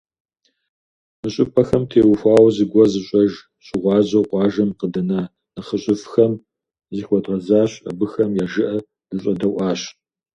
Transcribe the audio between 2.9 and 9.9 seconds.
зыщӏэж, щыгъуазэу къуажэм къыдэна нэхъыжьыфӏхэм захуэдгъэзащ, абыхэм я жыӏэ дыщӏэдэӏуащ.